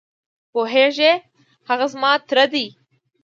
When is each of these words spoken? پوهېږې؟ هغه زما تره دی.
پوهېږې؟ 0.51 1.11
هغه 1.69 1.85
زما 1.93 2.11
تره 2.27 2.45
دی. 2.53 2.65